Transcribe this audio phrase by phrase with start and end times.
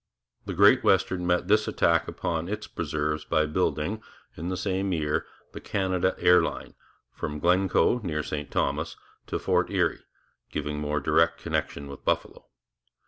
[0.47, 4.01] The Great Western met this attack upon its preserves by building
[4.35, 6.73] in the same year the Canada Air Line,
[7.13, 10.03] from Glencoe near St Thomas, to Fort Erie,
[10.51, 12.47] giving more direct connection with Buffalo.